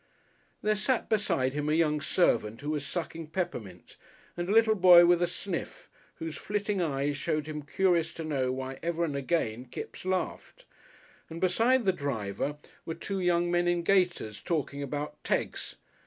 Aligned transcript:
There 0.63 0.75
sat 0.75 1.09
beside 1.09 1.53
him 1.53 1.69
a 1.69 1.75
young 1.75 2.01
servant 2.01 2.61
who 2.61 2.71
was 2.71 2.83
sucking 2.83 3.27
peppermint 3.27 3.97
and 4.35 4.49
a 4.49 4.51
little 4.51 4.73
boy 4.73 5.05
with 5.05 5.21
a 5.21 5.27
sniff, 5.27 5.91
whose 6.15 6.35
flitting 6.35 6.81
eyes 6.81 7.15
showed 7.15 7.45
him 7.45 7.61
curious 7.61 8.11
to 8.15 8.23
know 8.23 8.51
why 8.51 8.79
ever 8.81 9.05
and 9.05 9.15
again 9.15 9.65
Kipps 9.65 10.03
laughed, 10.03 10.65
and 11.29 11.39
beside 11.39 11.85
the 11.85 11.93
driver 11.93 12.57
were 12.83 12.95
two 12.95 13.19
young 13.19 13.51
men 13.51 13.67
in 13.67 13.83
gaiters 13.83 14.41
talking 14.41 14.81
about 14.81 15.23
"tegs." 15.23 15.75